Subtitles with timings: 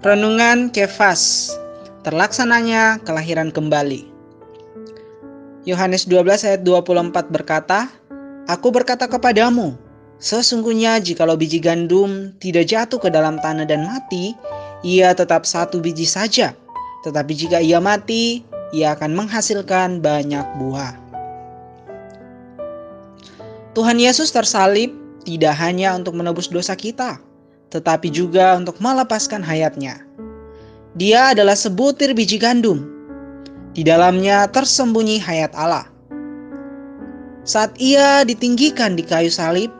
[0.00, 1.54] Renungan Kefas.
[2.00, 4.08] Terlaksananya kelahiran kembali.
[5.68, 7.92] Yohanes 12 ayat 24 berkata
[8.48, 9.76] Aku berkata kepadamu
[10.16, 14.32] Sesungguhnya jikalau biji gandum tidak jatuh ke dalam tanah dan mati
[14.80, 16.56] Ia tetap satu biji saja.
[17.04, 18.40] Tetapi jika ia mati
[18.72, 20.96] Ia akan menghasilkan banyak buah.
[23.76, 27.20] Tuhan Yesus tersalib tidak hanya untuk menebus dosa kita
[27.70, 30.02] tetapi juga untuk melepaskan hayatnya.
[30.98, 32.82] Dia adalah sebutir biji gandum.
[33.70, 35.86] Di dalamnya tersembunyi hayat Allah.
[37.46, 39.70] Saat ia ditinggikan di kayu salib,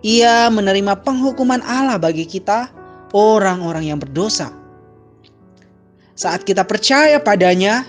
[0.00, 2.72] ia menerima penghukuman Allah bagi kita,
[3.12, 4.48] orang-orang yang berdosa.
[6.16, 7.84] Saat kita percaya padanya,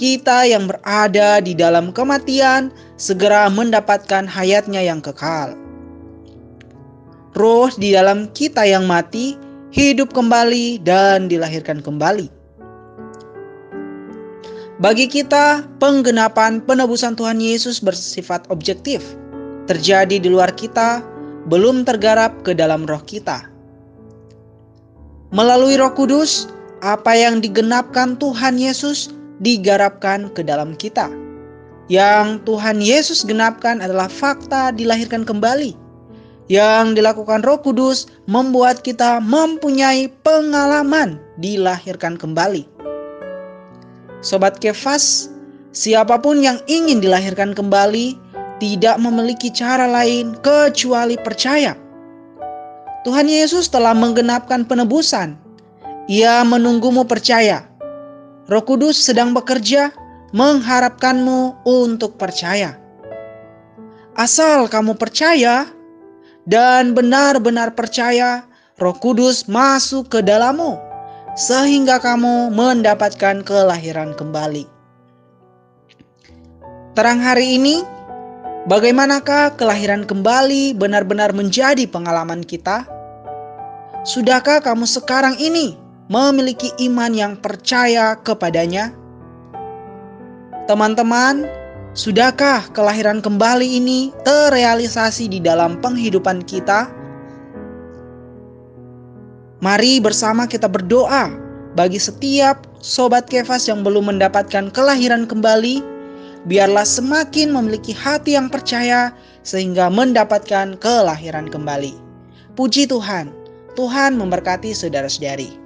[0.00, 5.65] kita yang berada di dalam kematian segera mendapatkan hayatnya yang kekal
[7.36, 9.36] roh di dalam kita yang mati
[9.68, 12.32] hidup kembali dan dilahirkan kembali.
[14.76, 19.00] Bagi kita, penggenapan penebusan Tuhan Yesus bersifat objektif,
[19.68, 21.00] terjadi di luar kita,
[21.48, 23.48] belum tergarap ke dalam roh kita.
[25.32, 26.48] Melalui Roh Kudus,
[26.84, 31.08] apa yang digenapkan Tuhan Yesus digarapkan ke dalam kita.
[31.88, 35.85] Yang Tuhan Yesus genapkan adalah fakta dilahirkan kembali
[36.46, 42.66] yang dilakukan Roh Kudus membuat kita mempunyai pengalaman dilahirkan kembali.
[44.22, 45.30] Sobat Kefas,
[45.74, 48.18] siapa pun yang ingin dilahirkan kembali
[48.62, 51.76] tidak memiliki cara lain kecuali percaya.
[53.04, 55.38] Tuhan Yesus telah menggenapkan penebusan.
[56.10, 57.66] Ia menunggumu percaya.
[58.46, 59.90] Roh Kudus sedang bekerja
[60.34, 62.78] mengharapkanmu untuk percaya.
[64.16, 65.68] Asal kamu percaya,
[66.46, 68.46] dan benar-benar percaya
[68.78, 70.78] Roh Kudus masuk ke dalammu
[71.36, 74.64] sehingga kamu mendapatkan kelahiran kembali.
[76.96, 77.84] Terang hari ini,
[78.72, 82.88] bagaimanakah kelahiran kembali benar-benar menjadi pengalaman kita?
[84.06, 85.76] Sudahkah kamu sekarang ini
[86.08, 88.96] memiliki iman yang percaya kepadanya?
[90.64, 91.44] Teman-teman,
[91.96, 96.92] Sudahkah kelahiran kembali ini terrealisasi di dalam penghidupan kita?
[99.64, 101.32] Mari bersama kita berdoa
[101.72, 105.80] bagi setiap sobat kefas yang belum mendapatkan kelahiran kembali,
[106.44, 111.96] biarlah semakin memiliki hati yang percaya sehingga mendapatkan kelahiran kembali.
[112.60, 113.32] Puji Tuhan,
[113.72, 115.65] Tuhan memberkati saudara-saudari.